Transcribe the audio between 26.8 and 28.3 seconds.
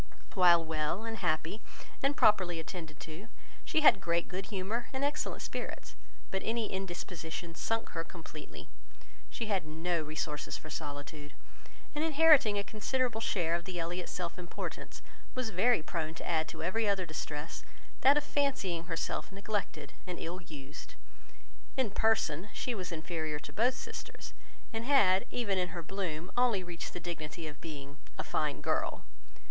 the dignity of being "a